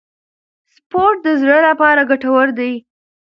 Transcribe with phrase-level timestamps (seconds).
[0.75, 2.73] سپورت د زړه لپاره ګټور دی.